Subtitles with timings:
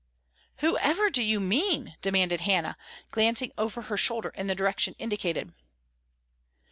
[0.61, 2.75] "Whoever do you mean?" demanded Hannah,
[3.11, 5.53] glancing over her shoulder in the direction indicated.